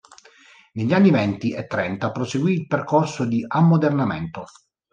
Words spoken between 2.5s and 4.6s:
il percorso di ammodernamento.